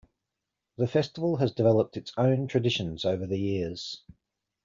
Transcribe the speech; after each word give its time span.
The 0.77 0.87
festival 0.87 1.35
has 1.35 1.51
developed 1.51 1.95
its 1.95 2.11
own 2.17 2.47
traditions 2.47 3.05
over 3.05 3.27
the 3.27 3.37
years. 3.37 4.01